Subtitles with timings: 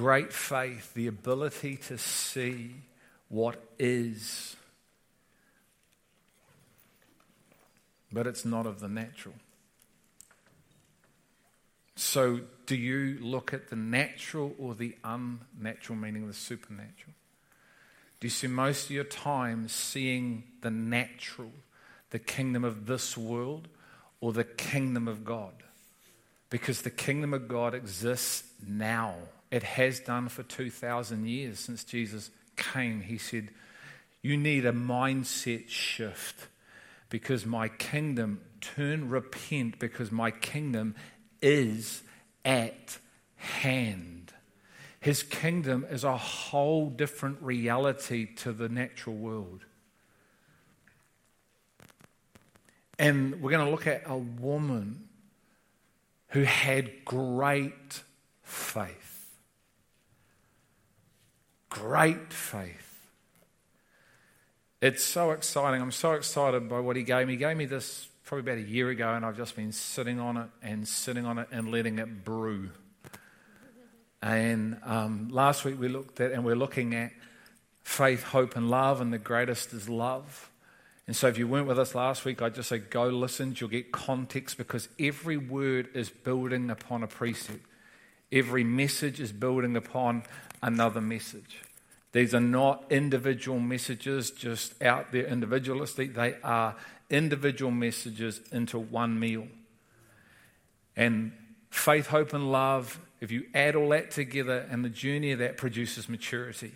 [0.00, 2.70] great faith, the ability to see
[3.28, 4.56] what is.
[8.10, 9.34] But it's not of the natural.
[11.96, 17.12] So, do you look at the natural or the unnatural, meaning the supernatural?
[18.20, 21.52] Do you spend most of your time seeing the natural,
[22.08, 23.68] the kingdom of this world,
[24.22, 25.52] or the kingdom of God?
[26.48, 29.16] Because the kingdom of God exists now.
[29.50, 33.00] It has done for 2,000 years since Jesus came.
[33.00, 33.50] He said,
[34.22, 36.48] You need a mindset shift
[37.08, 40.94] because my kingdom, turn, repent, because my kingdom
[41.42, 42.02] is
[42.44, 42.98] at
[43.36, 44.32] hand.
[45.00, 49.64] His kingdom is a whole different reality to the natural world.
[52.98, 55.08] And we're going to look at a woman
[56.28, 58.02] who had great
[58.42, 59.09] faith.
[61.70, 62.90] Great faith.
[64.82, 65.80] It's so exciting.
[65.80, 67.34] I'm so excited by what he gave me.
[67.34, 70.36] He gave me this probably about a year ago, and I've just been sitting on
[70.36, 72.70] it and sitting on it and letting it brew.
[74.22, 77.12] And um, last week we looked at, and we're looking at
[77.82, 80.50] faith, hope, and love, and the greatest is love.
[81.06, 83.56] And so, if you weren't with us last week, I'd just say go listen.
[83.58, 87.66] You'll get context because every word is building upon a precept.
[88.32, 90.22] Every message is building upon
[90.62, 91.62] another message.
[92.12, 96.14] These are not individual messages just out there individualistic.
[96.14, 96.76] They are
[97.08, 99.46] individual messages into one meal.
[100.96, 101.32] And
[101.70, 105.56] faith, hope, and love, if you add all that together, and the journey of that
[105.56, 106.72] produces maturity.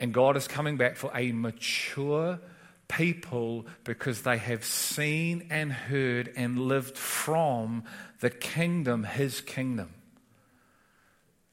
[0.00, 2.40] And God is coming back for a mature
[2.88, 7.84] people because they have seen and heard and lived from
[8.20, 9.94] the kingdom, His kingdom.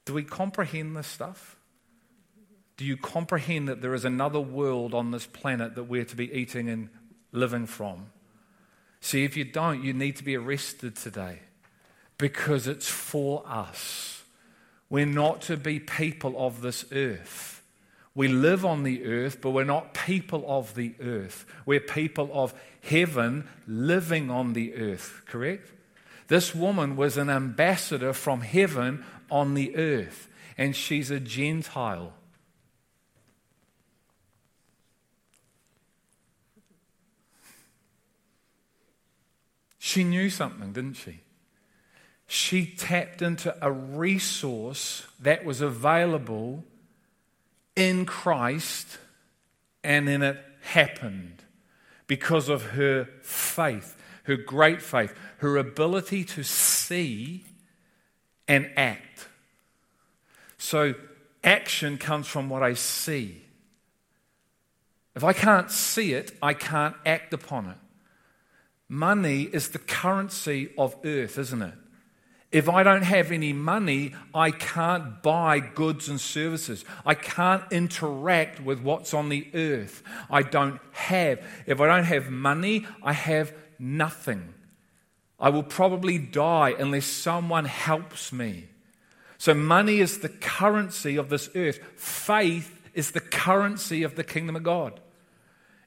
[0.09, 1.55] Do we comprehend this stuff?
[2.77, 6.33] Do you comprehend that there is another world on this planet that we're to be
[6.33, 6.89] eating and
[7.31, 8.07] living from.
[9.01, 11.41] See, if you don't, you need to be arrested today
[12.17, 14.23] because it's for us.
[14.89, 17.61] We're not to be people of this earth.
[18.15, 21.45] We live on the earth, but we're not people of the earth.
[21.67, 25.71] We're people of heaven living on the earth, correct?
[26.27, 32.13] This woman was an ambassador from heaven on the earth, and she's a Gentile.
[39.77, 41.21] She knew something, didn't she?
[42.27, 46.63] She tapped into a resource that was available
[47.75, 48.99] in Christ,
[49.83, 51.41] and then it happened
[52.05, 53.95] because of her faith,
[54.25, 57.45] her great faith, her ability to see
[58.49, 59.29] and act.
[60.57, 60.95] So,
[61.41, 63.43] action comes from what I see.
[65.15, 67.77] If I can't see it, I can't act upon it.
[68.89, 71.75] Money is the currency of earth, isn't it?
[72.51, 76.83] If I don't have any money, I can't buy goods and services.
[77.05, 80.01] I can't interact with what's on the earth.
[80.31, 81.45] I don't have.
[81.67, 84.55] If I don't have money, I have nothing.
[85.39, 88.67] I will probably die unless someone helps me.
[89.37, 91.79] So, money is the currency of this earth.
[91.95, 94.99] Faith is the currency of the kingdom of God.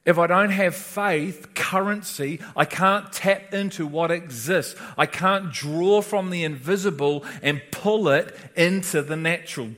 [0.05, 4.75] If I don't have faith, currency, I can't tap into what exists.
[4.97, 9.69] I can't draw from the invisible and pull it into the natural.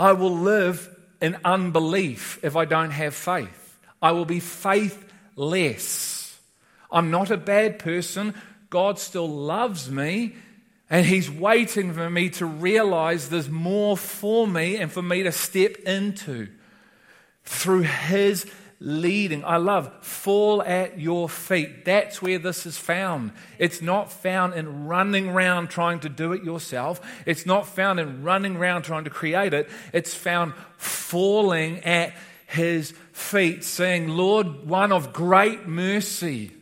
[0.00, 3.78] I will live in unbelief if I don't have faith.
[4.00, 6.17] I will be faithless.
[6.90, 8.34] I'm not a bad person.
[8.70, 10.34] God still loves me,
[10.90, 15.32] and He's waiting for me to realize there's more for me and for me to
[15.32, 16.48] step into
[17.44, 18.46] through His
[18.80, 19.44] leading.
[19.44, 21.84] I love fall at your feet.
[21.84, 23.32] That's where this is found.
[23.58, 27.00] It's not found in running around trying to do it yourself.
[27.26, 29.68] It's not found in running around trying to create it.
[29.92, 32.14] It's found falling at
[32.46, 36.52] his feet, saying, Lord, one of great mercy.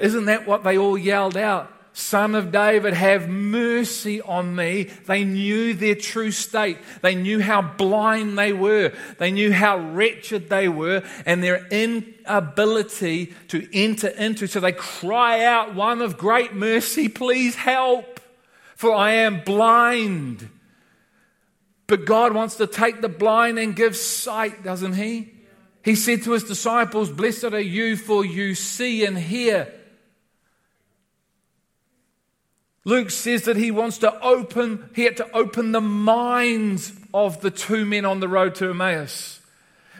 [0.00, 1.70] Isn't that what they all yelled out?
[1.92, 4.84] Son of David, have mercy on me.
[5.06, 6.78] They knew their true state.
[7.02, 8.92] They knew how blind they were.
[9.18, 14.46] They knew how wretched they were and their inability to enter into.
[14.46, 18.20] So they cry out, One of great mercy, please help,
[18.76, 20.48] for I am blind.
[21.88, 25.32] But God wants to take the blind and give sight, doesn't He?
[25.84, 29.74] He said to His disciples, Blessed are you, for you see and hear.
[32.84, 37.50] Luke says that he wants to open, he had to open the minds of the
[37.50, 39.40] two men on the road to Emmaus.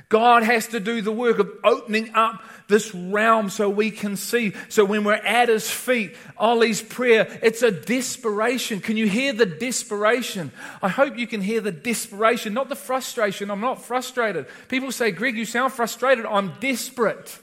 [0.09, 4.55] God has to do the work of opening up this realm so we can see.
[4.69, 8.81] So when we're at his feet, Ollie's prayer, it's a desperation.
[8.81, 10.50] Can you hear the desperation?
[10.83, 13.53] I hope you can hear the desperation, not the frustration.
[13.53, 14.47] I'm not frustrated.
[14.69, 16.26] People say, Greg, you sound frustrated.
[16.26, 17.38] I'm desperate.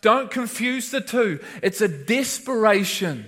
[0.00, 1.40] Don't confuse the two.
[1.62, 3.24] It's a desperation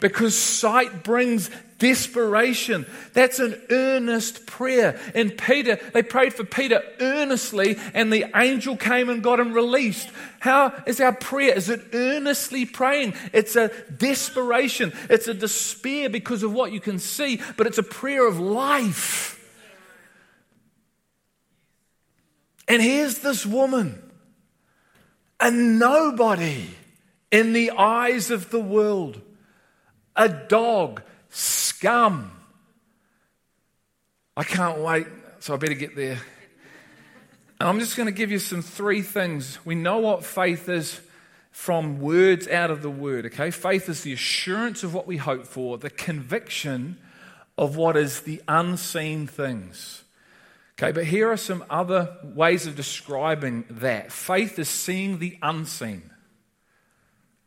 [0.00, 2.86] because sight brings desperation.
[3.12, 4.98] That's an earnest prayer.
[5.14, 10.08] And Peter, they prayed for Peter earnestly, and the angel came and got him released.
[10.40, 11.54] How is our prayer?
[11.54, 13.14] Is it earnestly praying?
[13.32, 17.82] It's a desperation, it's a despair because of what you can see, but it's a
[17.82, 19.32] prayer of life.
[22.66, 24.02] And here's this woman,
[25.38, 26.66] a nobody
[27.30, 29.20] in the eyes of the world,
[30.16, 32.30] a dog scum.
[34.36, 35.06] I can't wait,
[35.40, 36.18] so I better get there.
[37.60, 39.64] And I'm just going to give you some three things.
[39.64, 41.00] We know what faith is
[41.50, 43.50] from words out of the word, okay?
[43.50, 46.98] Faith is the assurance of what we hope for, the conviction
[47.56, 50.02] of what is the unseen things.
[50.76, 54.10] Okay, but here are some other ways of describing that.
[54.10, 56.10] Faith is seeing the unseen.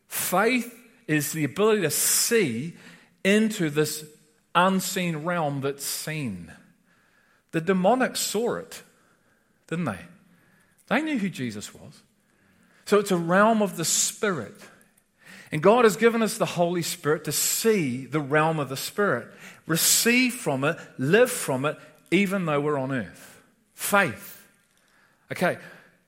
[0.08, 0.74] Faith
[1.08, 2.76] is the ability to see
[3.24, 4.06] into this
[4.54, 6.52] unseen realm that's seen.
[7.52, 8.84] The demonic saw it,
[9.68, 10.00] didn't they?
[10.88, 12.02] They knew who Jesus was.
[12.86, 14.56] So it's a realm of the Spirit.
[15.52, 19.28] And God has given us the Holy Spirit to see the realm of the Spirit,
[19.66, 21.78] receive from it, live from it,
[22.12, 23.42] even though we're on earth.
[23.74, 24.46] Faith.
[25.32, 25.58] Okay,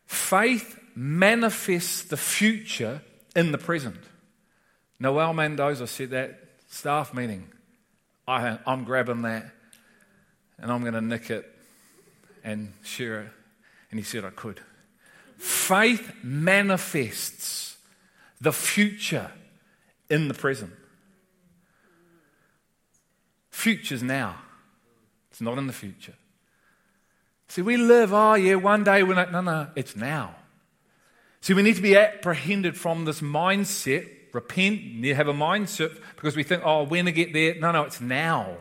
[0.05, 3.01] faith manifests the future
[3.35, 3.97] in the present.
[4.99, 7.47] Noel Mendoza said that staff meeting.
[8.27, 9.49] I, I'm grabbing that
[10.59, 11.49] and I'm going to nick it
[12.43, 13.29] and share it.
[13.91, 14.59] And he said I could.
[15.37, 17.77] Faith manifests
[18.41, 19.31] the future
[20.09, 20.73] in the present.
[23.49, 24.35] Future's now.
[25.31, 26.13] It's not in the future.
[27.47, 30.35] See, we live, oh yeah, one day we're not, no, no, it's now.
[31.41, 36.35] See, we need to be apprehended from this mindset repent, you have a mindset because
[36.35, 37.55] we think, oh, when to get there.
[37.55, 38.57] No, no, it's now.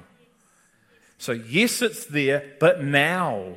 [1.18, 3.54] So, yes, it's there, but now.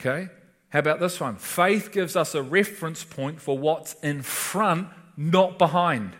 [0.00, 0.28] Okay?
[0.70, 1.36] How about this one?
[1.36, 6.14] Faith gives us a reference point for what's in front, not behind.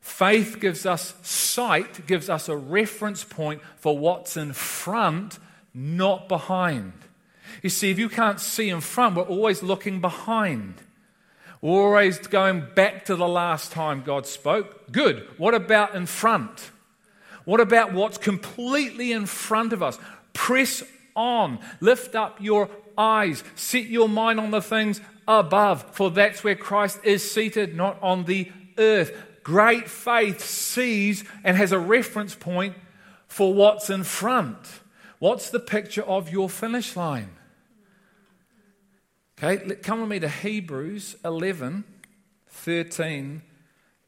[0.00, 5.38] Faith gives us sight, gives us a reference point for what's in front,
[5.74, 6.92] not behind.
[7.62, 10.74] You see, if you can't see in front, we're always looking behind.
[11.60, 14.92] Always going back to the last time God spoke.
[14.92, 15.28] Good.
[15.38, 16.70] What about in front?
[17.44, 19.98] What about what's completely in front of us?
[20.32, 20.82] Press
[21.16, 21.58] on.
[21.80, 23.42] Lift up your eyes.
[23.54, 28.24] Set your mind on the things above, for that's where Christ is seated, not on
[28.24, 29.16] the earth.
[29.42, 32.76] Great faith sees and has a reference point
[33.26, 34.58] for what's in front.
[35.18, 37.30] What's the picture of your finish line?
[39.40, 41.84] Okay, come with me to Hebrews 11,
[42.48, 43.42] 13,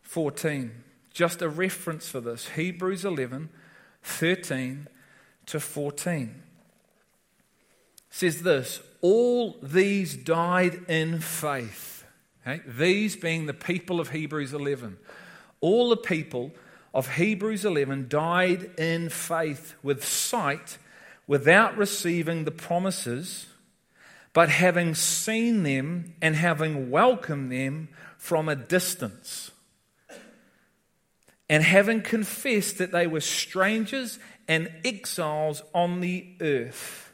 [0.03, 0.73] 14.
[1.13, 2.49] Just a reference for this.
[2.49, 3.49] Hebrews 11,
[4.03, 4.89] 13
[5.47, 6.43] to 14.
[8.11, 12.05] says this All these died in faith.
[12.45, 12.61] Okay?
[12.67, 14.99] These being the people of Hebrews 11.
[15.61, 16.51] All the people
[16.93, 20.79] of Hebrews 11 died in faith with sight
[21.29, 23.47] without receiving the promises
[24.33, 29.51] but having seen them and having welcomed them from a distance,
[31.49, 37.13] and having confessed that they were strangers and exiles on the earth.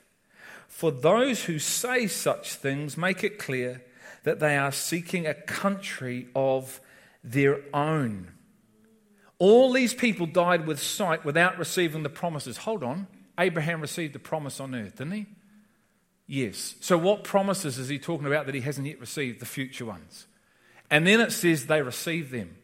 [0.68, 3.82] For those who say such things make it clear
[4.24, 6.80] that they are seeking a country of
[7.24, 8.28] their own.
[9.38, 12.58] All these people died with sight without receiving the promises.
[12.58, 13.06] Hold on.
[13.38, 15.26] Abraham received the promise on earth, didn't he?
[16.26, 16.74] Yes.
[16.80, 19.40] So, what promises is he talking about that he hasn't yet received?
[19.40, 20.26] The future ones.
[20.90, 22.56] And then it says they received them.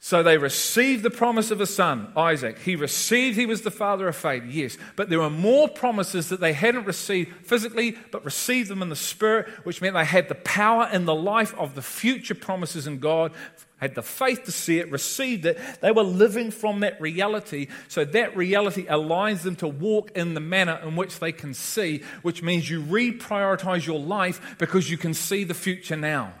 [0.00, 2.60] So they received the promise of a son, Isaac.
[2.60, 4.78] He received, he was the father of faith, yes.
[4.94, 8.96] But there were more promises that they hadn't received physically, but received them in the
[8.96, 13.00] spirit, which meant they had the power and the life of the future promises in
[13.00, 13.32] God
[13.78, 15.58] had the faith to see it, received it.
[15.80, 17.68] They were living from that reality.
[17.88, 22.02] So that reality aligns them to walk in the manner in which they can see,
[22.22, 26.34] which means you reprioritize your life because you can see the future now.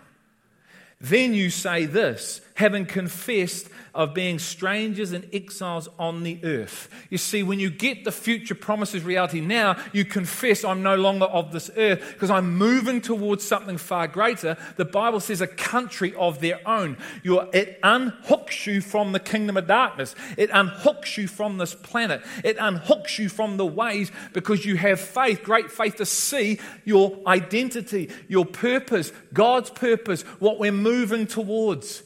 [1.00, 6.88] Then you say this having confessed of being strangers and exiles on the earth.
[7.08, 11.26] You see, when you get the future promises reality now, you confess, I'm no longer
[11.26, 14.56] of this earth because I'm moving towards something far greater.
[14.76, 16.96] The Bible says a country of their own.
[17.22, 22.22] You're, it unhooks you from the kingdom of darkness, it unhooks you from this planet,
[22.42, 27.16] it unhooks you from the ways because you have faith, great faith to see your
[27.28, 32.02] identity, your purpose, God's purpose, what we're moving towards.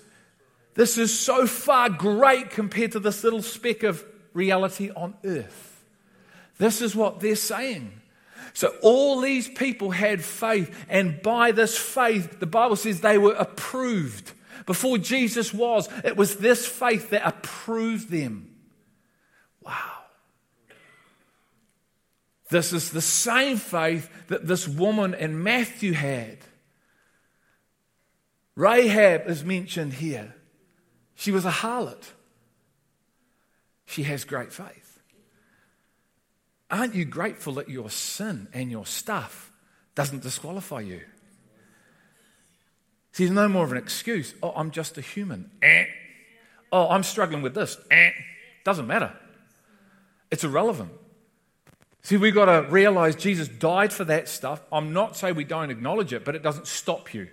[0.75, 5.85] This is so far great compared to this little speck of reality on earth.
[6.59, 8.01] This is what they're saying.
[8.55, 13.35] So, all these people had faith, and by this faith, the Bible says they were
[13.35, 14.33] approved.
[14.67, 18.55] Before Jesus was, it was this faith that approved them.
[19.63, 20.03] Wow.
[22.51, 26.39] This is the same faith that this woman in Matthew had.
[28.55, 30.35] Rahab is mentioned here.
[31.23, 32.03] She was a harlot.
[33.87, 34.99] She has great faith.
[36.69, 39.53] Aren't you grateful that your sin and your stuff
[39.95, 41.03] doesn't disqualify you?
[43.13, 44.35] See, there's no more of an excuse.
[44.43, 45.49] Oh, I'm just a human.
[45.63, 45.85] Eh.
[46.73, 47.77] Oh, I'm struggling with this.
[47.89, 48.11] Eh.
[48.65, 49.13] Doesn't matter.
[50.33, 50.91] It's irrelevant.
[52.03, 54.61] See, we've got to realize Jesus died for that stuff.
[54.73, 57.29] I'm not saying we don't acknowledge it, but it doesn't stop you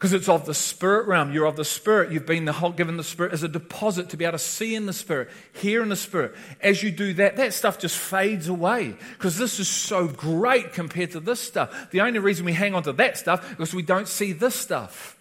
[0.00, 1.30] because it's of the spirit realm.
[1.30, 2.10] You're of the spirit.
[2.10, 4.74] You've been the whole, given the spirit as a deposit to be able to see
[4.74, 6.34] in the spirit, hear in the spirit.
[6.62, 11.10] As you do that, that stuff just fades away because this is so great compared
[11.10, 11.90] to this stuff.
[11.90, 14.54] The only reason we hang on to that stuff is because we don't see this
[14.54, 15.18] stuff.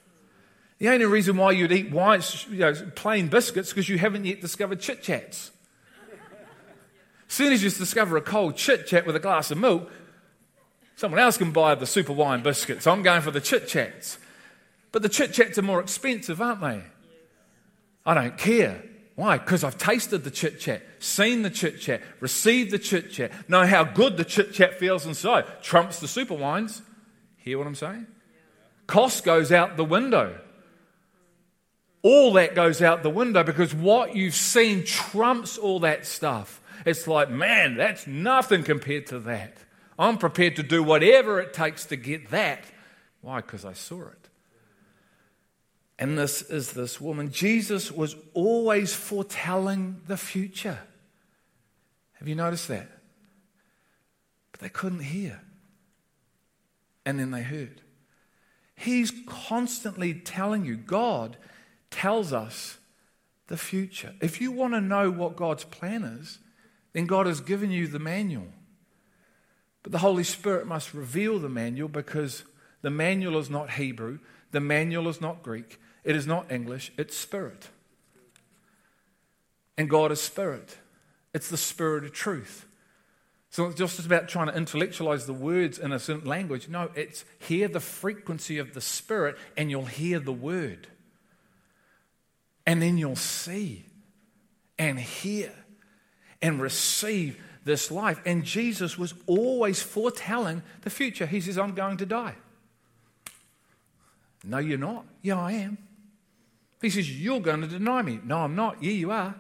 [0.78, 4.40] The only reason why you'd eat wine, you know, plain biscuits because you haven't yet
[4.40, 5.52] discovered chit chats.
[7.28, 9.92] As soon as you discover a cold chit chat with a glass of milk,
[10.96, 12.88] someone else can buy the super wine biscuits.
[12.88, 14.18] I'm going for the chit chats.
[14.92, 16.82] But the chit chats are more expensive, aren't they?
[18.06, 18.84] I don't care.
[19.16, 19.38] Why?
[19.38, 23.66] Because I've tasted the chit chat, seen the chit chat, received the chit chat, know
[23.66, 25.46] how good the chit chat feels inside.
[25.62, 26.82] Trumps the super wines.
[27.38, 28.08] Hear what I'm saying?
[28.88, 30.40] Cost goes out the window.
[32.02, 36.62] All that goes out the window because what you've seen trumps all that stuff.
[36.86, 39.58] It's like, man, that's nothing compared to that.
[39.98, 42.64] I'm prepared to do whatever it takes to get that.
[43.22, 43.42] Why?
[43.42, 44.19] Because I saw it.
[46.00, 47.30] And this is this woman.
[47.30, 50.80] Jesus was always foretelling the future.
[52.14, 52.90] Have you noticed that?
[54.54, 55.42] But they couldn't hear.
[57.06, 57.82] And then they heard.
[58.76, 61.36] He's constantly telling you, God
[61.92, 62.78] tells us
[63.48, 64.14] the future.
[64.22, 66.40] If you want to know what God's plan is,
[66.94, 68.48] then God has given you the manual.
[69.84, 72.46] But the Holy Spirit must reveal the manual because
[72.82, 74.20] the manual is not Hebrew,
[74.52, 75.78] the manual is not Greek,
[76.10, 77.70] it is not English, it's spirit.
[79.78, 80.76] And God is spirit.
[81.36, 82.66] It's the spirit of truth.
[83.52, 86.68] So it's just about trying to intellectualize the words in a certain language.
[86.68, 90.88] No, it's hear the frequency of the spirit and you'll hear the word.
[92.66, 93.86] And then you'll see
[94.80, 95.54] and hear
[96.42, 98.20] and receive this life.
[98.26, 101.28] And Jesus was always foretelling the future.
[101.28, 102.34] He says, I'm going to die.
[104.44, 105.06] No, you're not.
[105.22, 105.78] Yeah, I am.
[106.82, 108.20] He says, You're going to deny me.
[108.24, 108.82] No, I'm not.
[108.84, 109.36] Yeah, you are.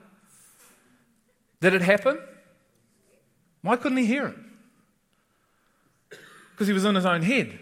[1.61, 2.19] Did it happen?
[3.61, 4.37] Why couldn't he hear it?
[6.51, 7.57] Because he was in his own head.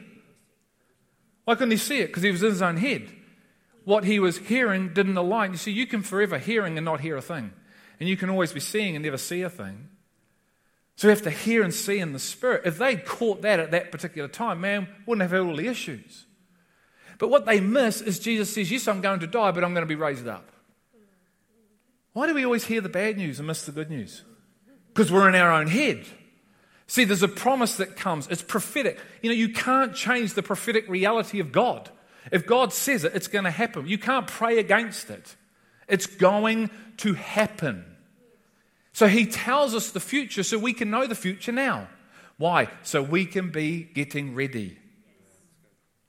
[1.46, 2.08] Why couldn't he see it?
[2.08, 3.10] Because he was in his own head.
[3.86, 5.52] What he was hearing didn't align.
[5.52, 7.54] You see, you can forever hearing and not hear a thing.
[8.00, 9.88] And you can always be seeing and never see a thing.
[10.98, 12.64] So we have to hear and see in the spirit.
[12.66, 16.26] If they'd caught that at that particular time, man, wouldn't have had all the issues.
[17.18, 19.84] But what they miss is Jesus says, Yes, I'm going to die, but I'm going
[19.84, 20.52] to be raised up.
[22.14, 24.24] Why do we always hear the bad news and miss the good news?
[24.94, 26.06] Because we're in our own head.
[26.88, 28.28] See, there's a promise that comes.
[28.28, 28.98] It's prophetic.
[29.22, 31.90] You know, you can't change the prophetic reality of God.
[32.32, 33.88] If God says it, it's going to happen.
[33.88, 35.36] You can't pray against it.
[35.88, 37.86] It's going to happen.
[38.94, 41.88] So he tells us the future so we can know the future now.
[42.38, 42.70] Why?
[42.84, 44.80] So we can be getting ready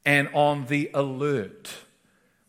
[0.09, 1.71] and on the alert.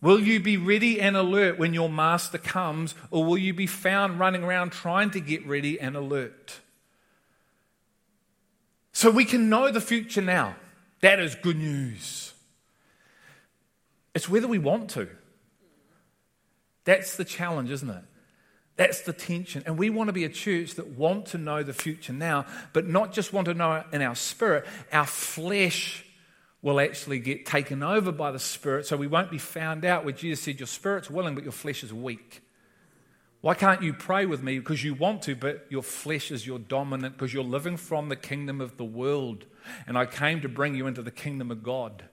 [0.02, 4.18] Will you be ready and alert when your master comes, or will you be found
[4.18, 6.62] running around trying to get ready and alert?
[8.94, 10.56] So we can know the future now.
[11.02, 12.32] That is good news.
[14.16, 15.10] It's whether we want to.
[16.86, 18.04] That's the challenge, isn't it?
[18.78, 19.64] That's the tension.
[19.66, 22.88] And we want to be a church that want to know the future now, but
[22.88, 24.66] not just want to know it in our spirit.
[24.94, 26.06] Our flesh
[26.62, 30.14] will actually get taken over by the Spirit so we won't be found out where
[30.14, 32.42] Jesus said, Your spirit's willing, but your flesh is weak.
[33.42, 34.60] Why can't you pray with me?
[34.60, 38.18] Because you want to, but your flesh is your dominant, because you're living from the
[38.18, 39.46] kingdom of the world.
[39.88, 42.04] And I came to bring you into the kingdom of God.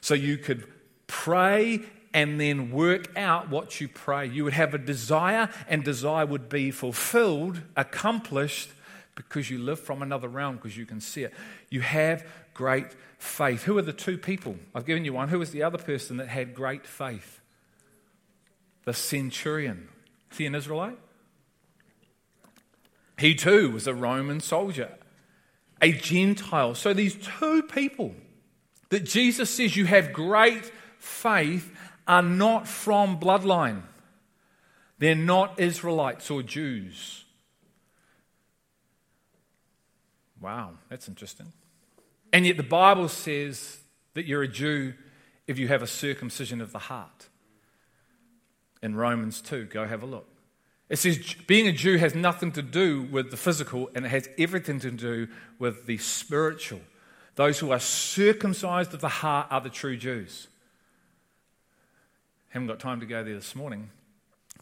[0.00, 0.66] So you could
[1.08, 1.80] pray
[2.14, 4.26] and then work out what you pray.
[4.26, 8.70] You would have a desire, and desire would be fulfilled, accomplished,
[9.14, 11.32] because you live from another realm, because you can see it.
[11.70, 12.24] You have
[12.62, 12.86] great
[13.18, 13.64] faith.
[13.64, 14.54] Who are the two people?
[14.72, 15.28] I've given you one.
[15.30, 17.40] Who was the other person that had great faith?
[18.84, 19.88] The centurion.
[20.30, 20.96] Is he an Israelite?
[23.18, 24.90] He too was a Roman soldier,
[25.80, 26.76] a Gentile.
[26.76, 28.14] So these two people
[28.90, 31.68] that Jesus says you have great faith
[32.06, 33.82] are not from bloodline.
[35.00, 37.24] They're not Israelites or Jews.
[40.40, 41.52] Wow, that's interesting.
[42.32, 43.78] And yet the Bible says
[44.14, 44.94] that you're a Jew
[45.46, 47.28] if you have a circumcision of the heart.
[48.82, 50.26] In Romans 2, go have a look.
[50.88, 54.28] It says being a Jew has nothing to do with the physical and it has
[54.38, 56.80] everything to do with the spiritual.
[57.34, 60.48] Those who are circumcised of the heart are the true Jews.
[62.50, 63.88] Haven't got time to go there this morning,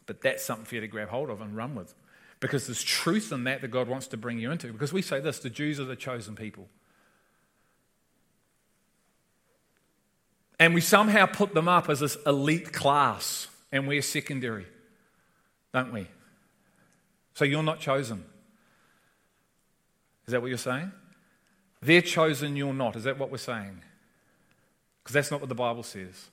[0.06, 1.92] but that's something for you to grab hold of and run with.
[2.38, 4.72] Because there's truth in that that God wants to bring you into.
[4.72, 6.68] Because we say this the Jews are the chosen people.
[10.60, 14.66] And we somehow put them up as this elite class, and we're secondary,
[15.72, 16.06] don't we?
[17.32, 18.24] So you're not chosen.
[20.26, 20.92] Is that what you're saying?
[21.80, 22.94] They're chosen, you're not.
[22.94, 23.80] Is that what we're saying?
[25.02, 26.28] Because that's not what the Bible says.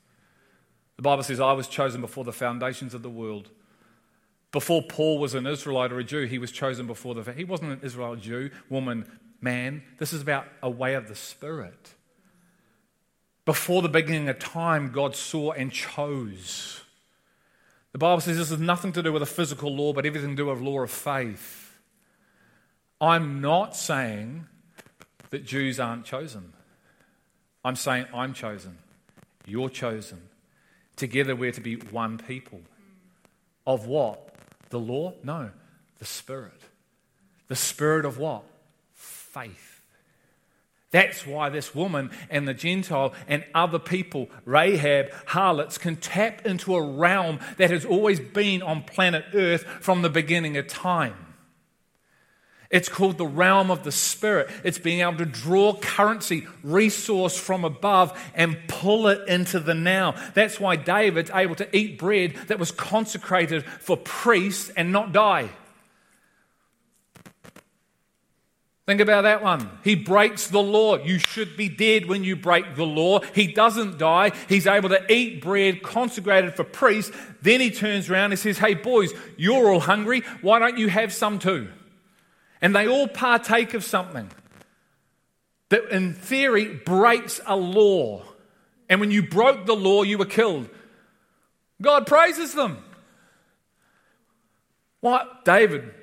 [0.98, 3.50] The Bible says, I was chosen before the foundations of the world.
[4.52, 7.32] Before Paul was an Israelite or a Jew, he was chosen before the.
[7.32, 9.84] He wasn't an Israelite Jew, woman, man.
[10.00, 11.94] This is about a way of the Spirit.
[13.48, 16.82] Before the beginning of time, God saw and chose.
[17.94, 20.36] The Bible says this has nothing to do with a physical law, but everything to
[20.36, 21.80] do with law of faith.
[23.00, 24.48] I'm not saying
[25.30, 26.52] that Jews aren't chosen.
[27.64, 28.80] I'm saying I'm chosen.
[29.46, 30.24] You're chosen.
[30.98, 32.60] Together we're to be one people.
[33.66, 34.36] Of what?
[34.72, 35.14] The law?
[35.24, 35.52] No,
[36.00, 36.64] the Spirit.
[37.48, 38.44] The Spirit of what?
[38.94, 39.67] Faith.
[40.92, 46.76] That's why this woman and the Gentile and other people, Rahab, harlots, can tap into
[46.76, 51.16] a realm that has always been on planet Earth from the beginning of time.
[52.70, 54.50] It's called the realm of the Spirit.
[54.64, 60.16] It's being able to draw currency, resource from above, and pull it into the now.
[60.34, 65.50] That's why David's able to eat bread that was consecrated for priests and not die.
[68.88, 69.70] Think about that one.
[69.84, 70.98] He breaks the law.
[70.98, 73.20] You should be dead when you break the law.
[73.20, 74.32] He doesn't die.
[74.48, 77.12] He's able to eat bread consecrated for priests.
[77.42, 80.22] Then he turns around and says, Hey, boys, you're all hungry.
[80.42, 81.68] Why don't you have some too?
[82.62, 84.32] And they all partake of something
[85.68, 88.24] that, in theory, breaks a law.
[88.88, 90.70] And when you broke the law, you were killed.
[91.82, 92.78] God praises them.
[95.02, 95.44] What?
[95.44, 95.94] David,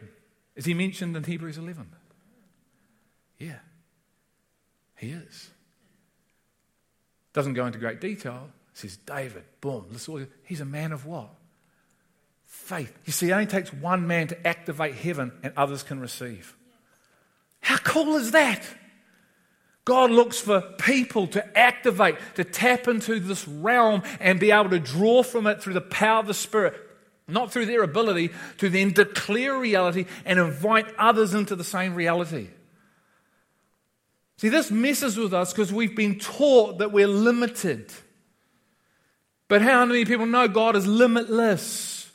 [0.55, 1.89] is he mentioned in Hebrews 11?
[3.39, 3.59] Yeah,
[4.97, 5.51] he is.
[7.33, 8.49] Doesn't go into great detail.
[8.75, 9.87] Says David, boom,
[10.45, 11.29] he's a man of what?
[12.47, 12.97] Faith.
[13.05, 16.57] You see, it only takes one man to activate heaven and others can receive.
[17.61, 18.63] How cool is that?
[19.85, 24.79] God looks for people to activate, to tap into this realm and be able to
[24.79, 26.75] draw from it through the power of the Spirit,
[27.29, 32.49] not through their ability to then declare reality and invite others into the same reality.
[34.37, 37.93] See, this messes with us because we've been taught that we're limited.
[39.49, 42.11] But how many people know God is limitless?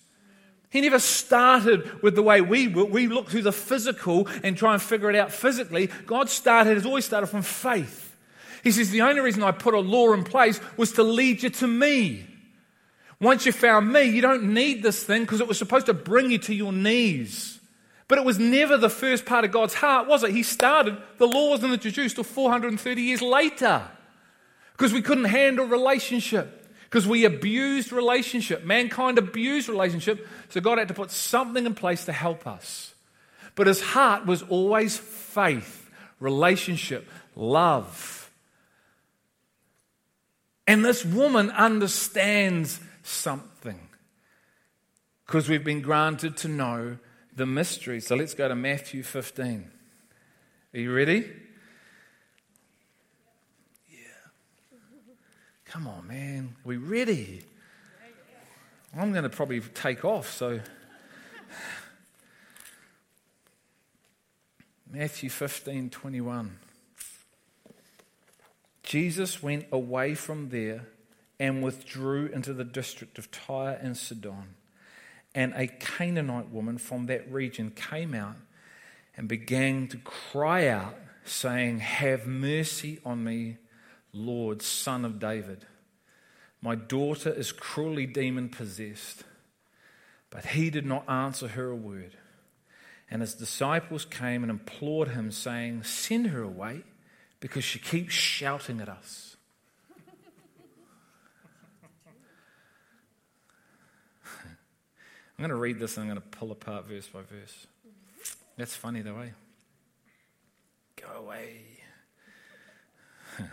[0.70, 4.82] He never started with the way we we look through the physical and try and
[4.82, 5.88] figure it out physically.
[6.06, 8.16] God started has always started from faith.
[8.64, 11.50] He says the only reason I put a law in place was to lead you
[11.50, 12.26] to me.
[13.22, 16.32] Once you found me, you don't need this thing because it was supposed to bring
[16.32, 17.59] you to your knees.
[18.10, 20.32] But it was never the first part of God's heart, was it?
[20.32, 23.84] He started, the law wasn't introduced till 430 years later
[24.74, 28.66] because we couldn't handle relationship, because we abused relationship.
[28.66, 32.96] Mankind abused relationship, so God had to put something in place to help us.
[33.54, 35.88] But his heart was always faith,
[36.20, 38.32] relationship, love.
[40.66, 43.80] And this woman understands something
[45.28, 46.98] because we've been granted to know
[47.40, 48.02] the mystery.
[48.02, 49.72] So let's go to Matthew 15.
[50.74, 51.26] Are you ready?
[53.90, 53.98] Yeah.
[55.64, 56.56] Come on, man.
[56.64, 57.42] Are we ready?
[58.96, 60.60] I'm going to probably take off, so.
[64.92, 66.58] Matthew 15 21.
[68.84, 70.88] Jesus went away from there
[71.40, 74.56] and withdrew into the district of Tyre and Sidon.
[75.36, 78.36] And a Canaanite woman from that region came out
[79.16, 83.58] and began to cry out, saying, Have mercy on me,
[84.14, 85.66] Lord, son of David.
[86.62, 89.24] My daughter is cruelly demon possessed.
[90.30, 92.16] But he did not answer her a word.
[93.10, 96.84] And his disciples came and implored him, saying, Send her away,
[97.40, 99.38] because she keeps shouting at us.
[105.40, 107.66] I'm going to read this and I'm going to pull apart verse by verse.
[108.58, 109.30] That's funny, though, eh?
[110.98, 111.62] Go away.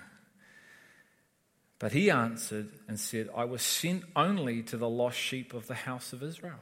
[1.79, 5.75] But he answered and said, I was sent only to the lost sheep of the
[5.75, 6.59] house of Israel.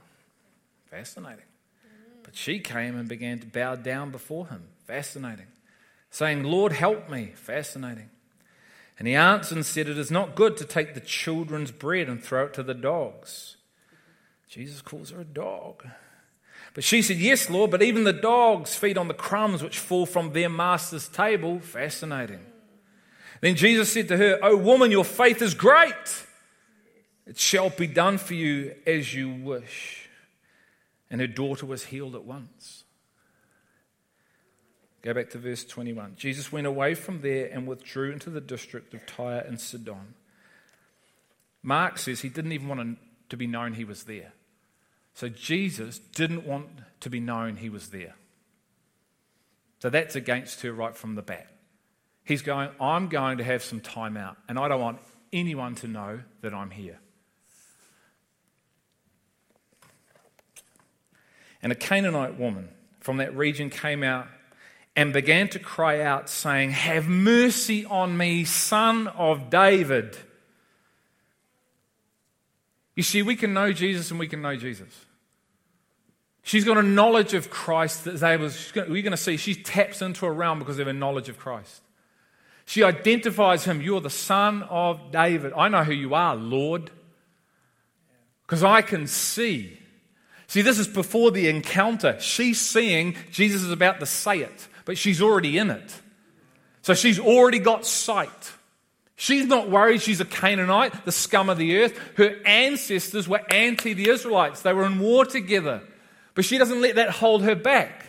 [0.91, 1.47] Fascinating.
[2.23, 4.65] But she came and began to bow down before him.
[4.87, 5.47] Fascinating.
[6.11, 7.33] Saying, Lord, help me.
[7.35, 8.11] Fascinating.
[8.99, 12.23] And he answered and said, It is not good to take the children's bread and
[12.23, 13.57] throw it to the dogs.
[14.55, 15.85] Jesus calls her a dog.
[16.75, 20.07] But she said, Yes, Lord, but even the dogs feed on the crumbs which fall
[20.07, 21.59] from their master's table.
[21.59, 22.38] Fascinating.
[23.40, 25.93] Then Jesus said to her, O woman, your faith is great.
[27.27, 30.09] It shall be done for you as you wish.
[31.11, 32.85] And her daughter was healed at once.
[35.03, 36.14] Go back to verse 21.
[36.17, 40.14] Jesus went away from there and withdrew into the district of Tyre and Sidon.
[41.61, 42.99] Mark says he didn't even want
[43.31, 44.33] to be known he was there.
[45.14, 46.66] So Jesus didn't want
[47.00, 48.14] to be known he was there.
[49.79, 51.46] So that's against her right from the bat.
[52.24, 54.98] He's going, I'm going to have some time out, and I don't want
[55.33, 56.98] anyone to know that I'm here.
[61.62, 62.68] And a Canaanite woman
[63.00, 64.27] from that region came out
[64.96, 70.16] and began to cry out, saying, Have mercy on me, son of David.
[72.97, 75.07] You see, we can know Jesus and we can know Jesus.
[76.43, 80.03] She's got a knowledge of Christ that is able, we're going to see she taps
[80.03, 81.83] into a realm because of her knowledge of Christ.
[82.67, 83.81] She identifies him.
[83.81, 85.53] You're the son of David.
[85.57, 86.91] I know who you are, Lord,
[88.47, 89.79] because I can see.
[90.47, 92.19] See, this is before the encounter.
[92.21, 96.01] She's seeing, Jesus is about to say it, but she's already in it.
[96.83, 98.53] So she's already got sight.
[99.16, 101.98] She's not worried she's a Canaanite, the scum of the earth.
[102.16, 105.83] Her ancestors were anti the Israelites, they were in war together.
[106.35, 108.05] But she doesn't let that hold her back.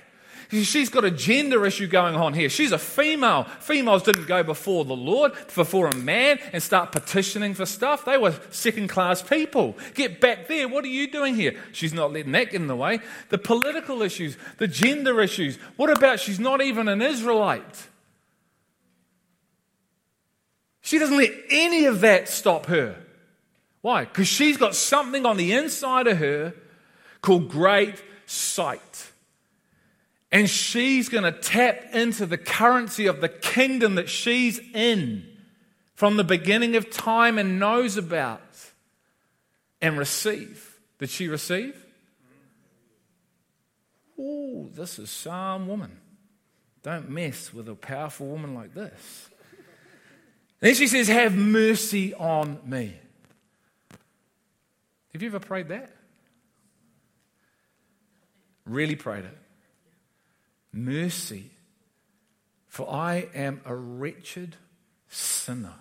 [0.52, 2.50] She's got a gender issue going on here.
[2.50, 3.46] She's a female.
[3.60, 8.06] Females didn't go before the Lord, before a man, and start petitioning for stuff.
[8.06, 9.76] They were second class people.
[9.96, 10.68] Get back there.
[10.68, 11.60] What are you doing here?
[11.72, 13.00] She's not letting that get in the way.
[13.30, 15.58] The political issues, the gender issues.
[15.78, 17.88] What about she's not even an Israelite?
[20.86, 22.96] She doesn't let any of that stop her.
[23.82, 24.06] Why?
[24.06, 26.54] Because she's got something on the inside of her
[27.24, 27.96] called great
[28.28, 29.12] sight.
[30.32, 35.26] And she's going to tap into the currency of the kingdom that she's in
[35.96, 38.44] from the beginning of time and knows about
[39.82, 40.78] and receive.
[41.00, 41.84] Did she receive?
[44.20, 45.98] Oh, this is some woman.
[46.84, 49.30] Don't mess with a powerful woman like this.
[50.60, 52.96] Then she says, Have mercy on me.
[55.14, 55.92] Have you ever prayed that?
[58.66, 59.38] Really prayed it?
[60.76, 61.50] mercy,
[62.68, 64.58] for I am a wretched
[65.08, 65.76] sinner,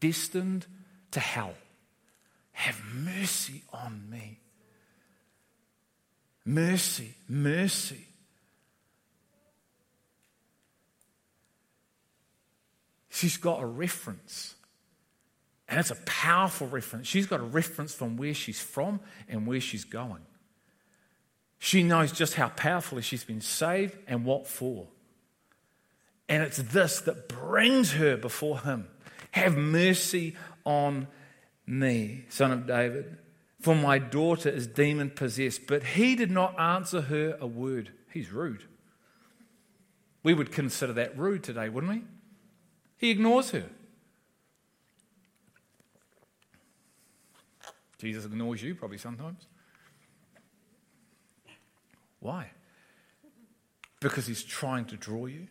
[0.00, 0.66] destined
[1.10, 1.54] to hell.
[2.52, 4.38] Have mercy on me.
[6.44, 8.07] Mercy, mercy.
[13.18, 14.54] She's got a reference.
[15.68, 17.08] And it's a powerful reference.
[17.08, 20.22] She's got a reference from where she's from and where she's going.
[21.58, 24.86] She knows just how powerfully she's been saved and what for.
[26.28, 28.86] And it's this that brings her before him.
[29.32, 31.08] Have mercy on
[31.66, 33.18] me, son of David,
[33.60, 35.66] for my daughter is demon possessed.
[35.66, 37.90] But he did not answer her a word.
[38.12, 38.62] He's rude.
[40.22, 42.04] We would consider that rude today, wouldn't we?
[42.98, 43.64] He ignores her.
[47.98, 49.46] Jesus ignores you probably sometimes.
[52.20, 52.50] Why?
[54.00, 55.48] Because he's trying to draw you.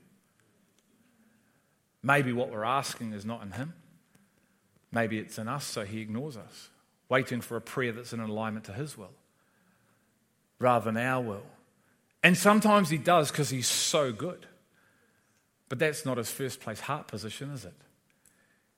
[2.03, 3.73] Maybe what we're asking is not in him.
[4.91, 6.69] Maybe it's in us, so he ignores us,
[7.10, 9.13] waiting for a prayer that's in alignment to his will
[10.60, 11.45] rather than our will.
[12.23, 14.46] And sometimes he does because he's so good.
[15.69, 17.73] But that's not his first place heart position, is it?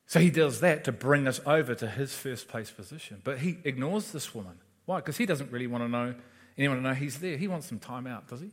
[0.07, 3.21] So he does that to bring us over to his first place position.
[3.23, 4.57] But he ignores this woman.
[4.85, 4.97] Why?
[4.97, 6.15] Because he doesn't really want to know
[6.57, 7.37] anyone to know he's there.
[7.37, 8.49] He wants some time out, does he?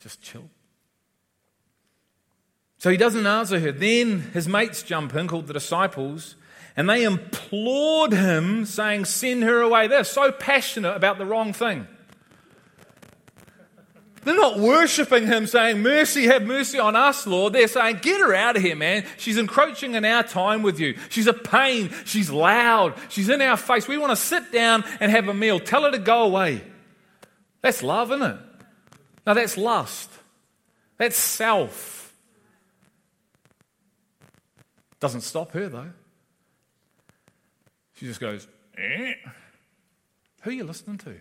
[0.00, 0.50] Just chill.
[2.78, 3.72] So he doesn't answer her.
[3.72, 6.36] Then his mates jump in, called the disciples,
[6.76, 9.88] and they implored him, saying, Send her away.
[9.88, 11.86] They're so passionate about the wrong thing.
[14.28, 17.54] They're not worshiping him saying, Mercy, have mercy on us, Lord.
[17.54, 19.06] They're saying, Get her out of here, man.
[19.16, 20.98] She's encroaching in our time with you.
[21.08, 21.90] She's a pain.
[22.04, 22.92] She's loud.
[23.08, 23.88] She's in our face.
[23.88, 25.58] We want to sit down and have a meal.
[25.58, 26.62] Tell her to go away.
[27.62, 28.36] That's love, isn't it?
[29.26, 30.10] No, that's lust.
[30.98, 32.14] That's self.
[35.00, 35.90] Doesn't stop her, though.
[37.94, 39.14] She just goes, eh.
[40.42, 41.18] Who are you listening to?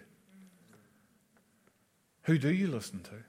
[2.27, 3.23] Who do you listen to?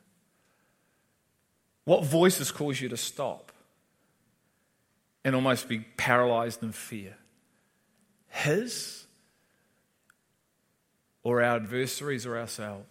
[1.85, 3.53] What voices cause you to stop
[5.25, 7.17] and almost be paralyzed in fear?
[8.27, 9.07] His
[11.23, 12.89] or our adversaries or ourselves?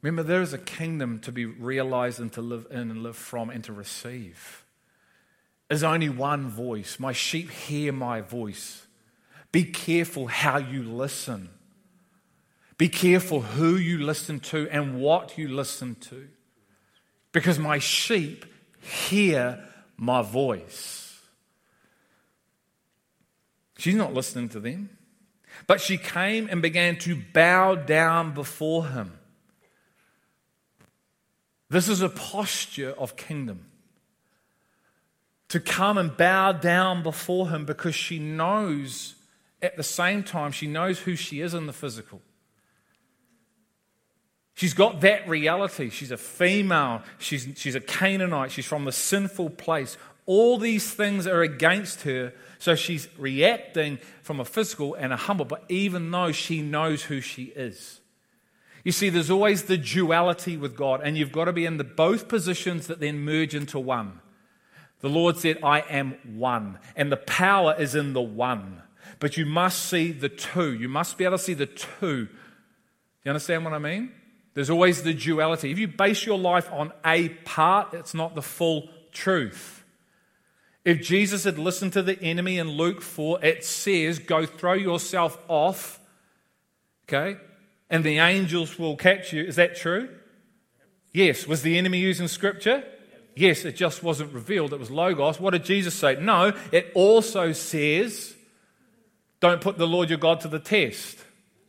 [0.00, 3.50] Remember, there is a kingdom to be realized and to live in and live from
[3.50, 4.64] and to receive.
[5.68, 7.00] There's only one voice.
[7.00, 8.86] My sheep hear my voice.
[9.50, 11.48] Be careful how you listen.
[12.76, 16.28] Be careful who you listen to and what you listen to.
[17.32, 18.44] Because my sheep
[18.80, 19.64] hear
[19.96, 21.20] my voice.
[23.78, 24.90] She's not listening to them.
[25.66, 29.18] But she came and began to bow down before him.
[31.70, 33.66] This is a posture of kingdom.
[35.48, 39.14] To come and bow down before him because she knows,
[39.62, 42.20] at the same time, she knows who she is in the physical.
[44.54, 45.90] She's got that reality.
[45.90, 47.02] She's a female.
[47.18, 48.52] She's, she's a Canaanite.
[48.52, 49.96] She's from the sinful place.
[50.26, 52.32] All these things are against her.
[52.58, 57.20] So she's reacting from a physical and a humble, but even though she knows who
[57.20, 58.00] she is.
[58.84, 61.84] You see, there's always the duality with God, and you've got to be in the
[61.84, 64.20] both positions that then merge into one.
[65.00, 68.82] The Lord said, I am one, and the power is in the one.
[69.20, 70.72] But you must see the two.
[70.72, 72.28] You must be able to see the two.
[73.24, 74.12] You understand what I mean?
[74.54, 75.72] There's always the duality.
[75.72, 79.84] If you base your life on a part, it's not the full truth.
[80.84, 85.42] If Jesus had listened to the enemy in Luke 4, it says, Go throw yourself
[85.48, 85.98] off,
[87.08, 87.38] okay,
[87.90, 89.42] and the angels will catch you.
[89.42, 90.08] Is that true?
[91.12, 91.46] Yes.
[91.46, 92.84] Was the enemy using scripture?
[93.36, 94.72] Yes, it just wasn't revealed.
[94.72, 95.40] It was Logos.
[95.40, 96.16] What did Jesus say?
[96.20, 98.34] No, it also says,
[99.40, 101.18] Don't put the Lord your God to the test.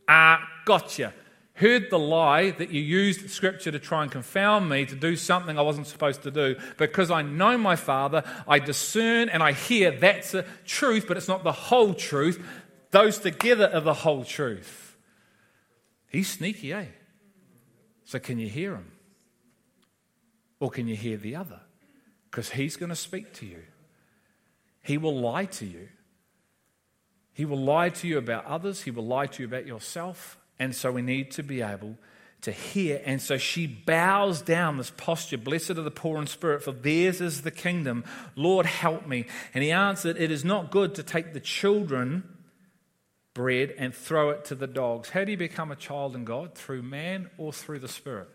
[0.06, 1.12] Ah, gotcha
[1.56, 5.58] heard the lie that you used scripture to try and confound me to do something
[5.58, 6.56] I wasn't supposed to do.
[6.76, 11.28] Because I know my Father, I discern and I hear that's the truth, but it's
[11.28, 12.44] not the whole truth.
[12.90, 14.96] Those together are the whole truth.
[16.08, 16.86] He's sneaky, eh?
[18.04, 18.92] So can you hear him?
[20.60, 21.60] Or can you hear the other?
[22.30, 23.62] Because he's going to speak to you.
[24.82, 25.88] He will lie to you.
[27.32, 28.82] He will lie to you about others.
[28.82, 30.38] He will lie to you about yourself.
[30.58, 31.96] And so we need to be able
[32.42, 33.02] to hear.
[33.04, 37.20] And so she bows down this posture Blessed are the poor in spirit, for theirs
[37.20, 38.04] is the kingdom.
[38.34, 39.26] Lord, help me.
[39.52, 42.22] And he answered, It is not good to take the children
[43.34, 45.10] bread and throw it to the dogs.
[45.10, 46.54] How do you become a child in God?
[46.54, 48.28] Through man or through the Spirit?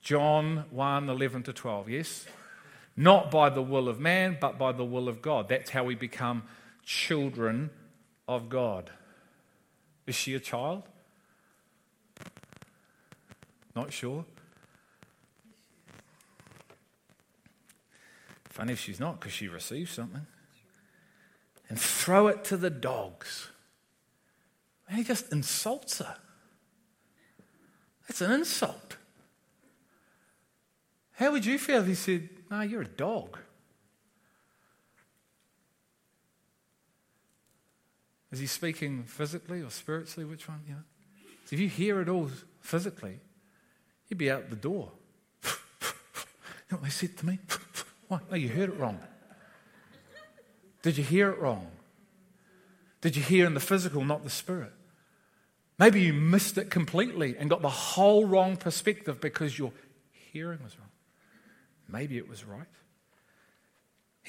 [0.00, 2.26] John 1 11 to 12, yes?
[2.96, 5.48] Not by the will of man, but by the will of God.
[5.48, 6.42] That's how we become
[6.84, 7.70] children
[8.26, 8.90] of God.
[10.10, 10.82] Is she a child?
[13.76, 14.24] Not sure.
[18.48, 20.26] Funny if she's not, because she received something.
[21.68, 23.50] And throw it to the dogs.
[24.88, 26.16] And he just insults her.
[28.08, 28.96] That's an insult.
[31.12, 33.38] How would you feel if he said, No, you're a dog?
[38.32, 40.24] Is he speaking physically or spiritually?
[40.24, 40.60] Which one?
[40.66, 40.80] You know?
[41.46, 43.18] So if you hear it all physically,
[44.08, 44.92] you'd be out the door.
[45.44, 45.50] you
[46.70, 47.38] know what they said to me?
[48.08, 48.28] What?
[48.28, 48.98] No, you heard it wrong.
[50.82, 51.68] Did you hear it wrong?
[53.00, 54.72] Did you hear in the physical, not the spirit?
[55.78, 59.72] Maybe you missed it completely and got the whole wrong perspective because your
[60.32, 60.90] hearing was wrong.
[61.88, 62.66] Maybe it was right.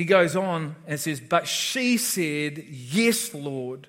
[0.02, 3.88] He goes on and says, But she said, Yes, Lord,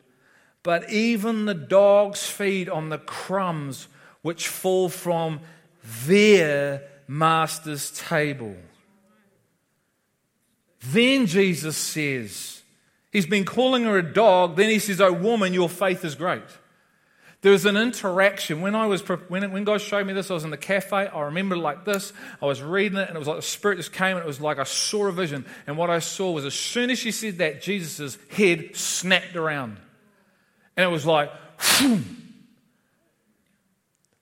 [0.62, 3.88] but even the dogs feed on the crumbs
[4.20, 5.40] which fall from
[6.04, 8.54] their master's table.
[10.82, 12.60] Then Jesus says,
[13.10, 14.56] He's been calling her a dog.
[14.56, 16.42] Then he says, Oh, woman, your faith is great.
[17.42, 18.60] There was an interaction.
[18.60, 21.08] When, I was, when, when God showed me this, I was in the cafe.
[21.08, 22.12] I remember like this.
[22.40, 24.40] I was reading it, and it was like the Spirit just came, and it was
[24.40, 25.44] like I saw a vision.
[25.66, 29.76] And what I saw was as soon as she said that, Jesus' head snapped around.
[30.76, 32.02] And it was like, Phew.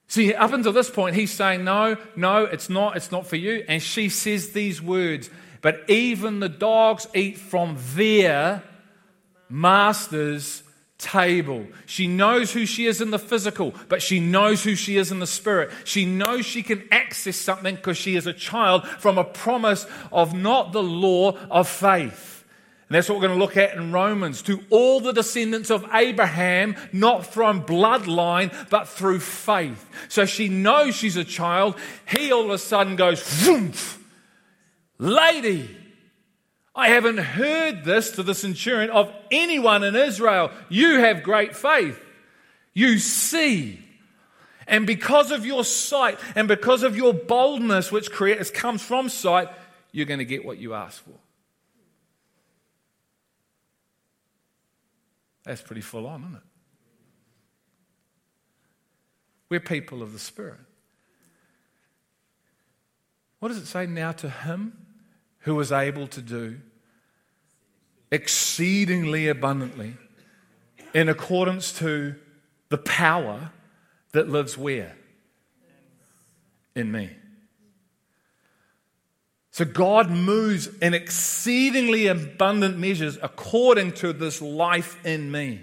[0.09, 3.65] See, up until this point, he's saying, No, no, it's not, it's not for you.
[3.69, 5.29] And she says these words,
[5.61, 8.63] But even the dogs eat from their
[9.51, 10.63] master's
[11.01, 11.67] table.
[11.87, 15.19] She knows who she is in the physical, but she knows who she is in
[15.19, 15.71] the spirit.
[15.85, 20.35] She knows she can access something because she is a child from a promise of
[20.35, 22.45] not the law of faith.
[22.89, 24.43] And that's what we're going to look at in Romans.
[24.43, 29.89] To all the descendants of Abraham, not from bloodline, but through faith.
[30.09, 31.77] So she knows she's a child.
[32.09, 33.49] He all of a sudden goes,
[34.99, 35.80] Lady,
[36.75, 40.51] I haven't heard this to the centurion of anyone in Israel.
[40.69, 42.01] You have great faith.
[42.73, 43.85] You see.
[44.67, 49.49] And because of your sight and because of your boldness, which creates, comes from sight,
[49.91, 51.19] you're going to get what you ask for.
[55.45, 56.43] That's pretty full on, isn't it?
[59.49, 60.61] We're people of the Spirit.
[63.41, 64.80] What does it say now to him
[65.41, 66.59] who was able to do
[68.11, 69.97] exceedingly abundantly
[70.93, 72.15] in accordance to
[72.69, 73.53] the power
[74.13, 74.97] that lives where?
[76.75, 77.11] In me.
[79.53, 85.61] So God moves in exceedingly abundant measures according to this life in me.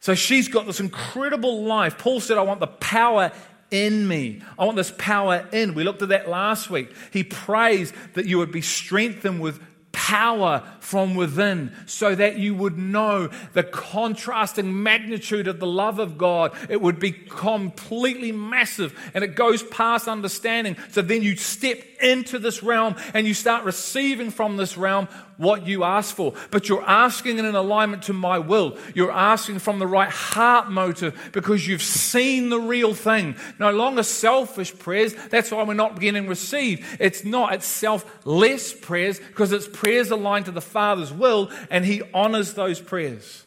[0.00, 1.98] So she's got this incredible life.
[1.98, 3.32] Paul said, I want the power
[3.70, 4.42] in me.
[4.58, 5.74] I want this power in.
[5.74, 6.90] We looked at that last week.
[7.12, 9.60] He prays that you would be strengthened with
[9.92, 16.16] power from within so that you would know the contrasting magnitude of the love of
[16.16, 16.56] God.
[16.68, 20.76] It would be completely massive and it goes past understanding.
[20.90, 25.66] So then you step into this realm and you start receiving from this realm what
[25.66, 26.34] you ask for.
[26.50, 28.76] But you're asking in an alignment to my will.
[28.94, 33.36] You're asking from the right heart motive because you've seen the real thing.
[33.58, 35.14] No longer selfish prayers.
[35.30, 36.84] That's why we're not getting received.
[37.00, 37.54] It's not.
[37.54, 42.80] It's selfless prayers because it's prayers aligned to the Father's will and He honors those
[42.80, 43.44] prayers.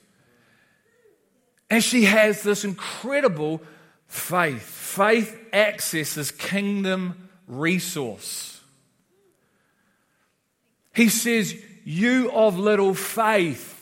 [1.70, 3.62] And she has this incredible
[4.08, 4.62] faith.
[4.62, 8.60] Faith accesses kingdom resource.
[10.94, 13.78] He says, You of little faith,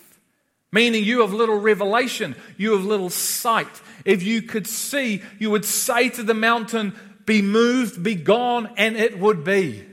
[0.71, 3.81] meaning you of little revelation, you of little sight.
[4.05, 8.97] If you could see, you would say to the mountain, Be moved, be gone, and
[8.97, 9.85] it would be.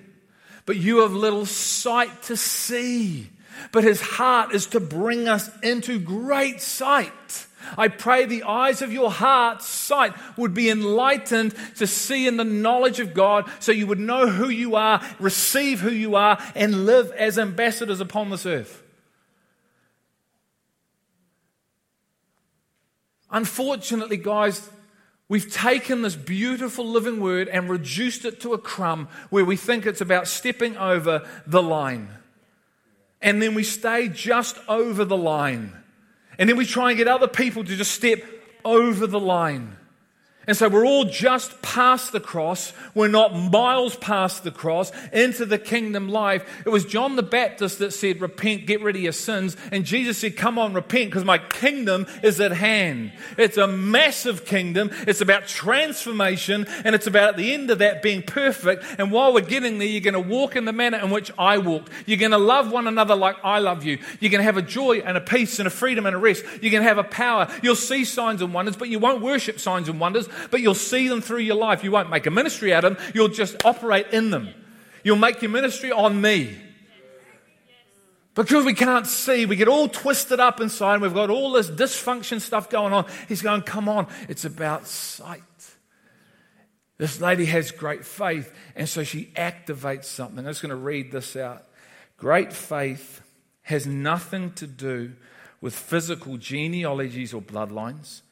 [0.65, 3.31] But you have little sight to see.
[3.73, 7.47] But his heart is to bring us into great sight.
[7.76, 12.44] I pray the eyes of your heart, sight, would be enlightened to see in the
[12.44, 16.87] knowledge of God so you would know who you are, receive who you are, and
[16.87, 18.83] live as ambassadors upon this earth.
[23.31, 24.70] Unfortunately, guys,
[25.29, 29.85] we've taken this beautiful living word and reduced it to a crumb where we think
[29.85, 32.09] it's about stepping over the line.
[33.20, 35.72] And then we stay just over the line.
[36.38, 38.22] And then we try and get other people to just step
[38.64, 39.77] over the line.
[40.47, 42.73] And so we're all just past the cross.
[42.95, 46.49] We're not miles past the cross into the kingdom life.
[46.65, 49.57] It was John the Baptist that said, Repent, get rid of your sins.
[49.73, 53.13] And Jesus said, Come on, repent, because my kingdom is at hand.
[53.37, 54.91] It's a massive kingdom.
[55.09, 58.85] It's about transformation, and it's about at the end of that being perfect.
[58.99, 61.59] And while we're getting there, you're going to walk in the manner in which I
[61.59, 61.90] walked.
[62.07, 63.99] You're going to love one another like I love you.
[64.21, 66.44] You're going to have a joy and a peace and a freedom and a rest.
[66.63, 67.49] You're going to have a power.
[67.63, 71.09] You'll see signs and wonders, but you won't worship signs and wonders but you'll see
[71.09, 71.85] them through your life.
[71.85, 74.49] You won't make a ministry out of them, you'll just operate in them.
[75.03, 76.57] You'll make your ministry on me.
[78.35, 81.71] Because we can't see, we get all twisted up inside, and we've got all this
[81.71, 83.07] dysfunction stuff going on.
[83.29, 85.43] He's going, Come on, it's about sight.
[86.99, 90.39] This lady has great faith, and so she activates something.
[90.39, 91.65] I'm just going to read this out.
[92.17, 93.23] Great faith
[93.63, 95.13] has nothing to do
[95.61, 98.23] with physical genealogies or bloodlines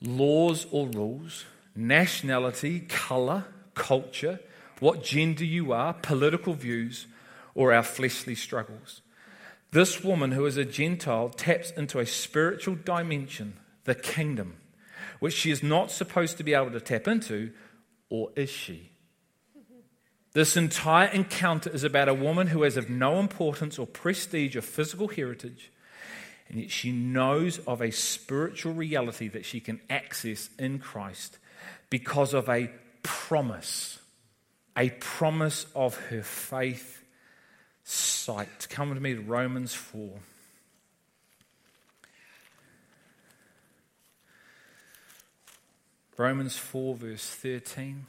[0.00, 4.40] laws or rules, nationality, color, culture,
[4.80, 7.06] what gender you are, political views,
[7.54, 9.00] or our fleshly struggles.
[9.70, 14.56] This woman, who is a Gentile, taps into a spiritual dimension, the kingdom,
[15.20, 17.52] which she is not supposed to be able to tap into,
[18.08, 18.90] or is she?
[20.32, 24.62] This entire encounter is about a woman who is of no importance or prestige or
[24.62, 25.70] physical heritage,
[26.48, 31.38] and yet she knows of a spiritual reality that she can access in Christ
[31.90, 32.70] because of a
[33.02, 33.98] promise,
[34.76, 37.02] a promise of her faith
[37.82, 38.68] sight.
[38.70, 40.10] Come with me to Romans 4.
[46.16, 48.06] Romans 4, verse 13.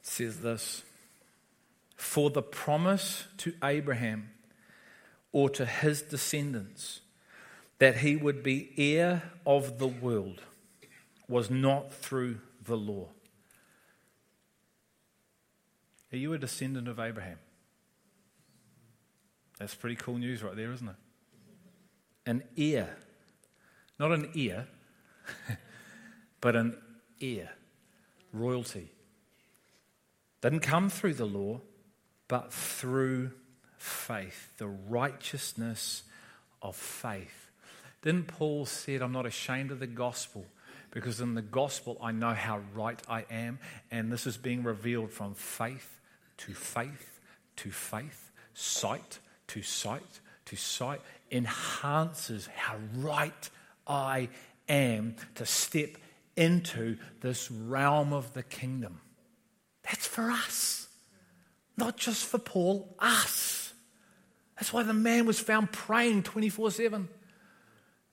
[0.00, 0.82] It says this
[2.00, 4.30] For the promise to Abraham
[5.32, 7.02] or to his descendants
[7.78, 10.40] that he would be heir of the world
[11.28, 13.08] was not through the law.
[16.10, 17.38] Are you a descendant of Abraham?
[19.58, 20.96] That's pretty cool news right there, isn't it?
[22.24, 22.96] An heir.
[23.98, 24.66] Not an ear,
[26.40, 26.78] but an
[27.20, 27.50] heir.
[28.32, 28.90] Royalty.
[30.40, 31.60] Didn't come through the law,
[32.30, 33.32] but through
[33.76, 36.04] faith, the righteousness
[36.62, 37.50] of faith.
[38.02, 40.46] Didn't Paul said, I'm not ashamed of the gospel
[40.92, 43.58] because in the gospel I know how right I am,
[43.90, 45.98] and this is being revealed from faith
[46.38, 47.18] to faith
[47.56, 49.18] to faith, sight
[49.48, 51.00] to sight to sight,
[51.32, 53.50] enhances how right
[53.88, 54.28] I
[54.68, 55.96] am to step
[56.36, 59.00] into this realm of the kingdom.
[59.82, 60.79] That's for us.
[61.80, 63.72] Not just for Paul, us.
[64.56, 67.08] That's why the man was found praying 24 7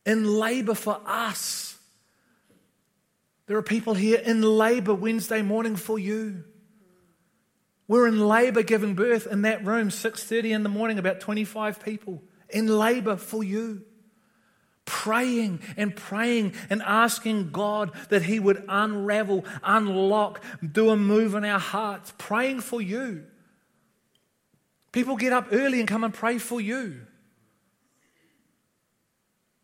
[0.06, 1.78] in labor for us.
[3.46, 6.46] There are people here in labor Wednesday morning for you.
[7.90, 12.24] We're in labor giving birth in that room 6:30 in the morning about 25 people
[12.50, 13.84] in labor for you
[14.86, 21.44] praying and praying and asking God that He would unravel, unlock, do a move in
[21.44, 23.26] our hearts, praying for you.
[24.98, 27.02] People get up early and come and pray for you.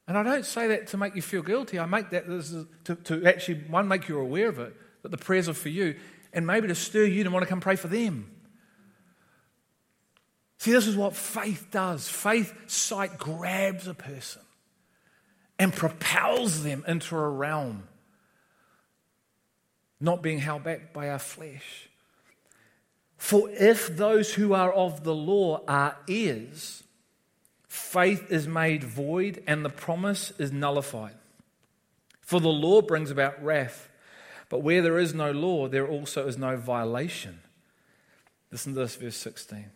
[0.07, 1.79] And I don't say that to make you feel guilty.
[1.79, 2.27] I make that
[2.85, 5.95] to, to actually, one, make you aware of it, that the prayers are for you,
[6.33, 8.29] and maybe to stir you to want to come pray for them.
[10.59, 12.07] See, this is what faith does.
[12.07, 14.43] Faith sight grabs a person
[15.57, 17.87] and propels them into a realm
[19.99, 21.89] not being held back by our flesh.
[23.23, 26.83] For if those who are of the law are heirs,
[27.69, 31.15] faith is made void and the promise is nullified.
[32.19, 33.89] For the law brings about wrath,
[34.49, 37.39] but where there is no law, there also is no violation.
[38.51, 39.71] Listen to this, verse 16.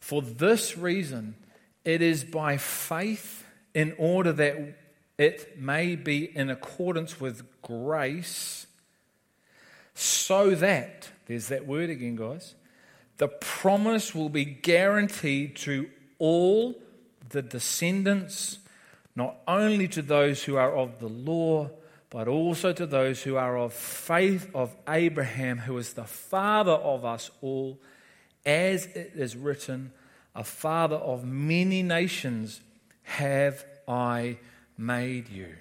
[0.00, 1.36] For this reason,
[1.84, 4.76] it is by faith in order that
[5.18, 8.66] it may be in accordance with grace,
[9.94, 12.54] so that, there's that word again, guys,
[13.18, 15.88] the promise will be guaranteed to
[16.18, 16.74] all
[17.28, 18.58] the descendants,
[19.14, 21.70] not only to those who are of the law,
[22.10, 27.04] but also to those who are of faith of Abraham, who is the father of
[27.04, 27.78] us all,
[28.44, 29.92] as it is written,
[30.34, 32.60] a father of many nations
[33.02, 34.38] have I
[34.76, 35.54] made you.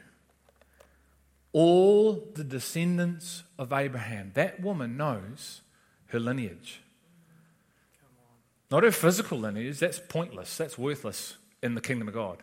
[1.53, 4.31] All the descendants of Abraham.
[4.35, 5.61] That woman knows
[6.07, 6.81] her lineage.
[8.69, 12.41] Not her physical lineage, that's pointless, that's worthless in the kingdom of God.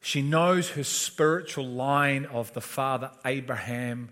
[0.00, 4.10] She knows her spiritual line of the father Abraham.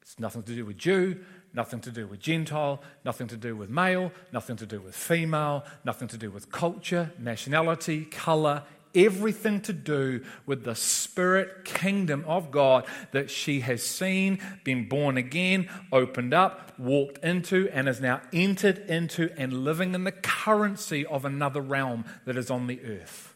[0.00, 1.18] It's nothing to do with Jew,
[1.52, 5.64] nothing to do with Gentile, nothing to do with male, nothing to do with female,
[5.84, 8.62] nothing to do with culture, nationality, color,
[8.94, 15.16] everything to do with the spirit kingdom of God that she has seen, been born
[15.16, 21.04] again, opened up, walked into, and is now entered into and living in the currency
[21.06, 23.34] of another realm that is on the earth.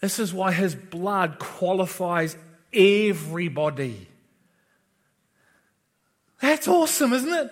[0.00, 2.36] This is why his blood qualifies
[2.72, 4.08] everybody.
[6.40, 7.50] That's awesome, isn't it?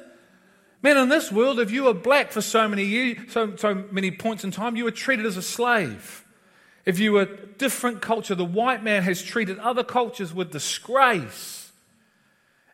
[0.83, 4.11] Man, in this world, if you were black for so many years, so, so many
[4.11, 6.24] points in time, you were treated as a slave.
[6.85, 11.73] If you were different culture, the white man has treated other cultures with disgrace.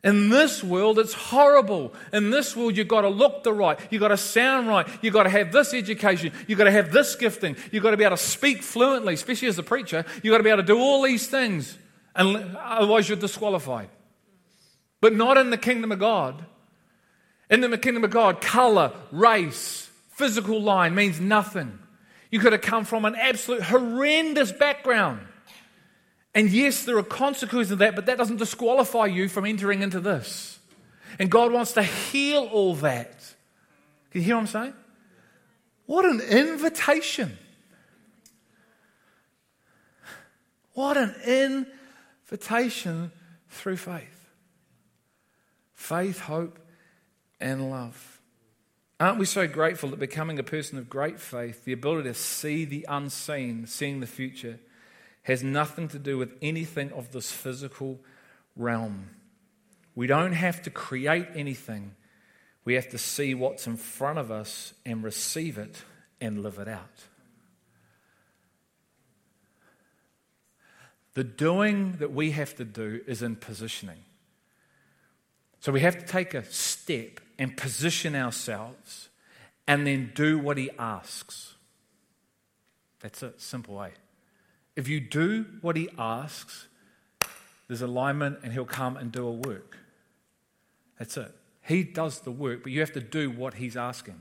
[0.03, 1.93] In this world, it's horrible.
[2.13, 3.79] In this world, you've got to look the right.
[3.91, 4.89] You've got to sound right.
[5.03, 6.33] You've got to have this education.
[6.47, 7.55] You've got to have this gifting.
[7.71, 10.07] You've got to be able to speak fluently, especially as a preacher.
[10.23, 11.77] You've got to be able to do all these things.
[12.17, 13.91] And otherwise, you're disqualified.
[15.01, 16.45] but not in the kingdom of God.
[17.49, 21.79] In the kingdom of God, color, race, physical line means nothing.
[22.31, 25.21] You could have come from an absolute horrendous background.
[26.35, 30.01] And yes, there are consequences of that, but that doesn't disqualify you from entering into
[30.01, 30.59] this.
[31.19, 33.19] And God wants to heal all that.
[34.11, 34.75] Can you hear what I'm saying?
[35.87, 37.37] What an invitation.
[40.75, 41.15] What an
[42.29, 43.11] invitation
[43.49, 44.29] through faith.
[45.75, 46.61] Faith, hope,
[47.41, 48.10] and love.
[49.01, 52.67] Aren't we so grateful that becoming a person of great faith, the ability to see
[52.67, 54.61] the unseen, seeing the future,
[55.23, 57.99] has nothing to do with anything of this physical
[58.57, 59.09] realm?
[59.95, 61.95] We don't have to create anything.
[62.67, 65.83] We have to see what's in front of us and receive it
[66.21, 67.07] and live it out.
[71.15, 74.05] The doing that we have to do is in positioning.
[75.61, 79.11] So we have to take a step and position ourselves
[79.67, 81.55] and then do what he asks.
[83.01, 83.93] That's a simple way.
[84.75, 86.67] If you do what he asks,
[87.69, 89.79] there's alignment and he'll come and do a work.
[90.99, 91.35] That's it.
[91.63, 94.21] He does the work, but you have to do what he's asking.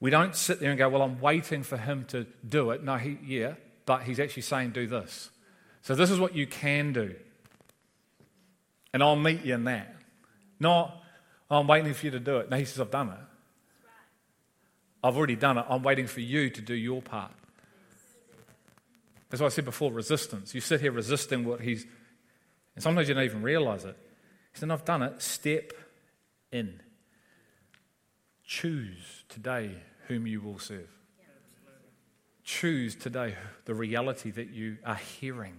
[0.00, 2.84] We don't sit there and go, Well, I'm waiting for him to do it.
[2.84, 3.54] No, he, yeah,
[3.86, 5.30] but he's actually saying, Do this.
[5.82, 7.14] So this is what you can do.
[8.92, 9.93] And I'll meet you in that.
[10.64, 11.02] Not,
[11.50, 12.48] oh, I'm waiting for you to do it.
[12.48, 13.18] No, he says, I've done it.
[15.04, 15.66] I've already done it.
[15.68, 17.32] I'm waiting for you to do your part.
[19.28, 20.54] That's what I said before resistance.
[20.54, 21.84] You sit here resisting what he's,
[22.74, 23.94] and sometimes you don't even realize it.
[24.54, 25.20] He said, I've done it.
[25.20, 25.74] Step
[26.50, 26.80] in.
[28.42, 29.70] Choose today
[30.08, 30.88] whom you will serve.
[32.42, 33.34] Choose today
[33.66, 35.56] the reality that you are hearing.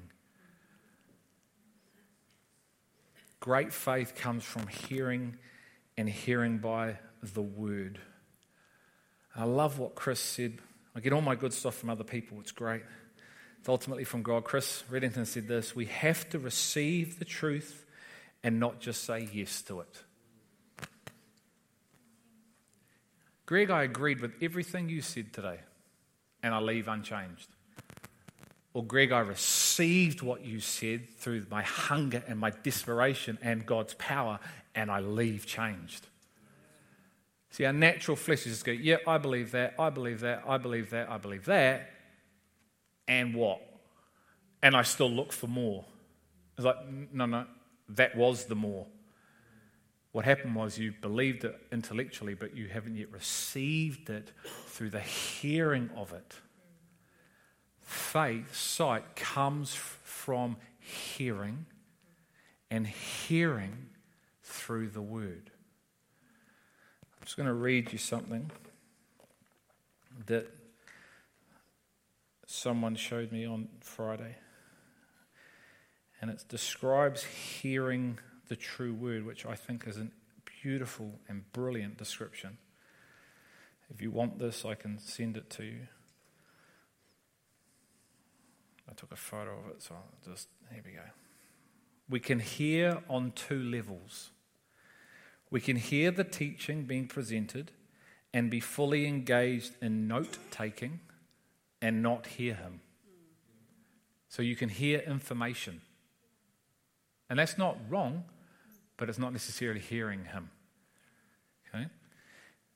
[3.45, 5.37] Great faith comes from hearing
[5.97, 7.99] and hearing by the word.
[9.35, 10.57] I love what Chris said.
[10.95, 12.39] I get all my good stuff from other people.
[12.39, 12.81] It's great.
[13.59, 14.45] It's ultimately from God.
[14.45, 17.85] Chris Reddington said this We have to receive the truth
[18.41, 20.03] and not just say yes to it.
[23.45, 25.59] Greg, I agreed with everything you said today,
[26.41, 27.54] and I leave unchanged.
[28.75, 33.93] Or, Greg, I received what you said through my hunger and my desperation and God's
[33.93, 34.37] power,
[34.75, 36.05] and I leave changed.
[37.51, 40.57] See, our natural flesh is just go, yeah, I believe that, I believe that, I
[40.57, 41.89] believe that, I believe that,
[43.07, 43.61] and what?
[44.61, 45.85] And I still look for more.
[46.57, 46.75] It's like,
[47.13, 47.45] no, no,
[47.87, 48.87] that was the more.
[50.11, 54.33] What happened was you believed it intellectually, but you haven't yet received it
[54.67, 56.35] through the hearing of it
[57.85, 61.65] faith, sight, comes from hearing,
[62.69, 63.87] and hearing
[64.43, 65.51] through the word.
[67.01, 68.51] I'm just going to read you something
[70.25, 70.47] that
[72.45, 74.35] someone showed me on Friday.
[76.21, 80.07] And it describes hearing the true word, which I think is a
[80.63, 82.57] beautiful and brilliant description.
[83.93, 85.87] If you want this, I can send it to you.
[88.89, 90.99] I took a photo of it, so just here we go.
[92.09, 94.29] We can hear on two levels.
[95.49, 97.71] We can hear the teaching being presented
[98.33, 100.99] and be fully engaged in note taking
[101.81, 102.81] and not hear him.
[104.27, 105.81] So you can hear information.
[107.29, 108.25] And that's not wrong,
[108.97, 110.49] but it's not necessarily hearing him.
[111.69, 111.87] Okay?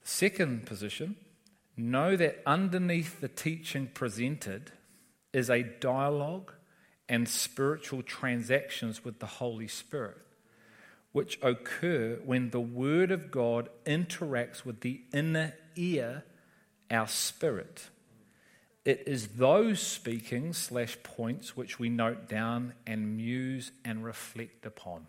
[0.03, 1.17] Second position,
[1.75, 4.71] know that underneath the teaching presented
[5.33, 6.53] is a dialogue
[7.07, 10.17] and spiritual transactions with the Holy Spirit,
[11.11, 16.23] which occur when the Word of God interacts with the inner ear,
[16.91, 17.89] our spirit.
[18.85, 25.07] It is those speaking slash points which we note down and muse and reflect upon.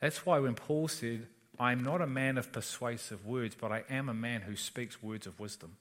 [0.00, 4.08] That's why when Paul said, I'm not a man of persuasive words, but I am
[4.08, 5.76] a man who speaks words of wisdom.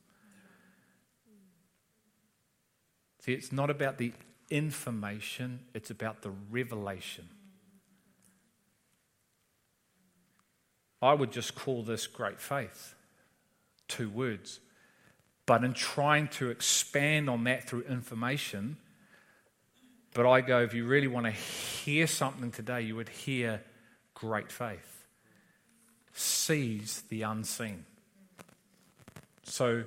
[3.22, 4.14] See, it's not about the
[4.50, 7.30] information, it's about the revelation.
[11.02, 12.96] I would just call this great faith.
[13.88, 14.60] Two words.
[15.46, 18.78] But in trying to expand on that through information,
[20.14, 23.62] but I go, if you really want to hear something today, you would hear
[24.14, 25.06] great faith.
[26.14, 27.86] Sees the unseen.
[29.44, 29.84] So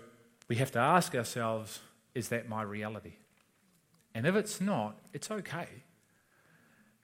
[0.49, 1.80] we have to ask ourselves,
[2.14, 3.12] is that my reality?
[4.15, 5.69] And if it's not, it's okay.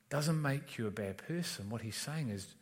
[0.09, 1.71] doesn't make you a bad person.
[1.71, 2.55] What he's saying is,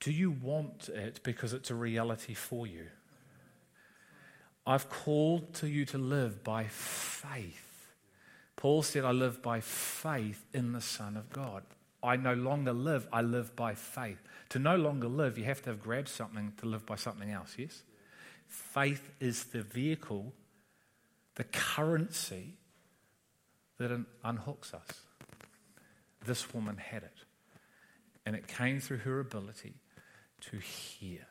[0.00, 2.86] do you want it because it's a reality for you?
[4.66, 7.92] I've called to you to live by faith.
[8.56, 11.64] Paul said, I live by faith in the Son of God.
[12.02, 14.18] I no longer live, I live by faith.
[14.50, 17.54] To no longer live, you have to have grabbed something to live by something else,
[17.56, 17.82] yes?
[18.46, 20.32] Faith is the vehicle,
[21.36, 22.54] the currency
[23.82, 24.86] that unhooks us.
[26.24, 27.18] This woman had it.
[28.24, 29.74] And it came through her ability
[30.42, 31.26] to hear.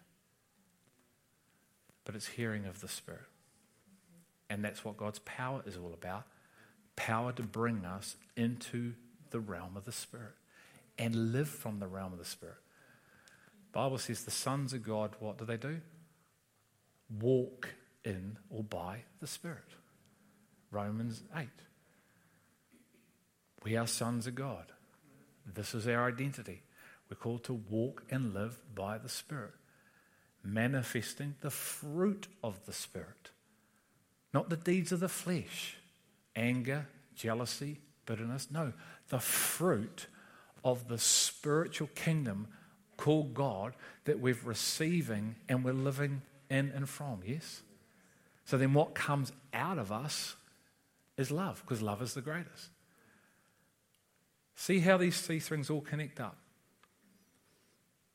[2.03, 3.21] But it's hearing of the Spirit.
[4.49, 6.25] And that's what God's power is all about
[6.95, 8.93] power to bring us into
[9.31, 10.35] the realm of the Spirit
[10.99, 12.57] and live from the realm of the Spirit.
[13.71, 15.79] Bible says the sons of God, what do they do?
[17.19, 17.69] Walk
[18.03, 19.75] in or by the Spirit.
[20.69, 21.47] Romans 8.
[23.63, 24.71] We are sons of God.
[25.45, 26.63] This is our identity.
[27.09, 29.53] We're called to walk and live by the Spirit,
[30.43, 33.31] manifesting the fruit of the Spirit,
[34.33, 35.77] not the deeds of the flesh
[36.35, 38.47] anger, jealousy, bitterness.
[38.51, 38.73] No,
[39.09, 40.07] the fruit
[40.63, 42.47] of the spiritual kingdom
[42.97, 43.73] called God
[44.05, 47.21] that we're receiving and we're living in and from.
[47.25, 47.61] Yes?
[48.45, 50.35] So then what comes out of us
[51.17, 52.69] is love, because love is the greatest.
[54.55, 56.37] See how these three things all connect up.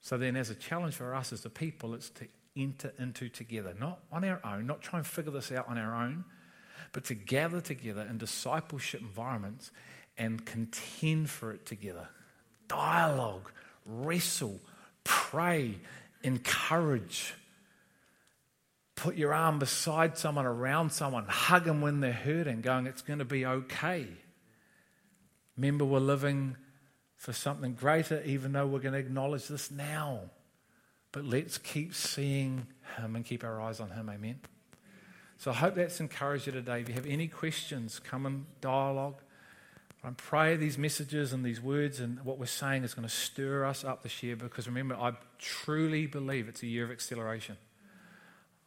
[0.00, 3.74] So then, as a challenge for us as a people, it's to enter into together,
[3.78, 6.24] not on our own, not try and figure this out on our own,
[6.92, 9.70] but to gather together in discipleship environments
[10.16, 12.08] and contend for it together
[12.68, 13.50] dialogue,
[13.84, 14.60] wrestle,
[15.04, 15.76] pray,
[16.22, 17.34] encourage.
[18.96, 23.18] Put your arm beside someone, around someone, hug them when they're hurting, going, it's going
[23.18, 24.06] to be okay.
[25.56, 26.56] Remember, we're living
[27.16, 30.20] for something greater, even though we're going to acknowledge this now.
[31.12, 34.10] But let's keep seeing Him and keep our eyes on Him.
[34.10, 34.40] Amen.
[35.38, 36.80] So I hope that's encouraged you today.
[36.80, 39.16] If you have any questions, come and dialogue.
[40.04, 43.64] I pray these messages and these words and what we're saying is going to stir
[43.64, 47.56] us up this year because remember, I truly believe it's a year of acceleration.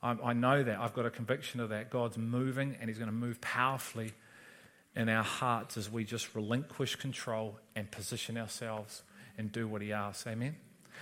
[0.04, 0.80] I, I know that.
[0.80, 1.92] I've got a conviction of that.
[1.92, 4.12] God's moving and He's going to move powerfully
[4.96, 9.04] in our hearts as we just relinquish control and position ourselves
[9.38, 10.26] and do what He asks.
[10.28, 10.56] Amen.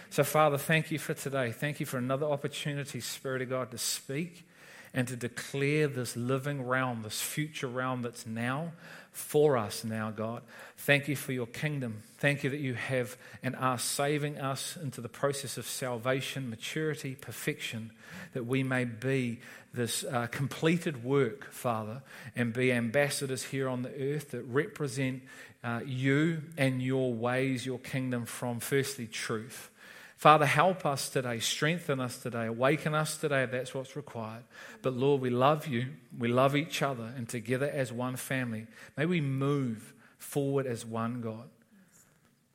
[0.10, 1.52] So, Father, thank you for today.
[1.52, 4.48] Thank you for another opportunity, Spirit of God, to speak
[4.94, 8.72] and to declare this living realm, this future realm that's now
[9.18, 10.44] for us now, God.
[10.78, 12.04] Thank you for your kingdom.
[12.20, 17.16] Thank you that you have and are saving us into the process of salvation, maturity,
[17.16, 17.92] perfection,
[18.34, 19.40] that we may be
[19.74, 22.04] this uh, completed work, Father,
[22.36, 25.24] and be ambassadors here on the earth that represent
[25.64, 29.72] uh, you and your ways, your kingdom from firstly truth
[30.18, 34.44] Father, help us today, strengthen us today, awaken us today if that's what's required.
[34.82, 38.66] But Lord, we love you, we love each other, and together as one family,
[38.98, 41.48] may we move forward as one God,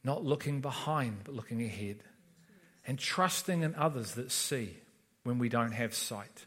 [0.02, 1.98] not looking behind, but looking ahead,
[2.84, 4.76] and trusting in others that see
[5.22, 6.46] when we don't have sight.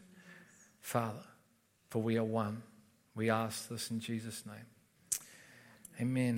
[0.82, 1.24] Father,
[1.88, 2.62] for we are one.
[3.14, 4.66] We ask this in Jesus' name.
[5.98, 6.34] Amen.